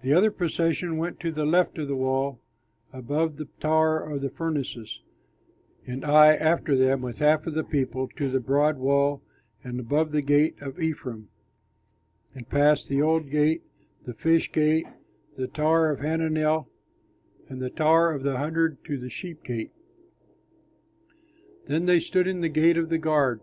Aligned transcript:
The 0.00 0.14
other 0.14 0.30
procession 0.30 0.96
went 0.96 1.20
to 1.20 1.30
the 1.30 1.44
left 1.44 1.78
on 1.78 1.86
the 1.86 1.94
wall 1.94 2.40
above 2.90 3.36
the 3.36 3.48
Tower 3.60 4.00
of 4.02 4.22
the 4.22 4.30
Furnaces, 4.30 5.02
and 5.86 6.06
I 6.06 6.28
after 6.36 6.74
them, 6.74 7.02
with 7.02 7.18
half 7.18 7.46
of 7.46 7.52
the 7.52 7.62
people, 7.62 8.08
to 8.16 8.30
the 8.30 8.40
broad 8.40 8.78
wall 8.78 9.22
and 9.62 9.78
above 9.78 10.10
the 10.10 10.22
Gate 10.22 10.54
of 10.62 10.80
Ephraim 10.80 11.28
and 12.34 12.48
past 12.48 12.88
the 12.88 13.02
Old 13.02 13.28
Gate, 13.28 13.62
the 14.06 14.14
Fish 14.14 14.50
Gate, 14.52 14.86
the 15.36 15.48
Tower 15.48 15.90
of 15.90 16.00
Hananel, 16.00 16.70
and 17.46 17.60
the 17.60 17.68
Tower 17.68 18.10
of 18.10 18.22
the 18.22 18.38
Hundred 18.38 18.82
to 18.86 18.96
the 18.96 19.10
Sheep 19.10 19.44
Gate. 19.44 19.72
Then 21.66 21.84
they 21.84 22.00
stood 22.00 22.26
in 22.26 22.40
the 22.40 22.48
Gate 22.48 22.78
of 22.78 22.88
the 22.88 22.96
Guard. 22.96 23.42